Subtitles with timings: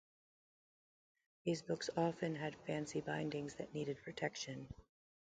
[1.45, 4.67] These books often had fancy bindings that needed protection.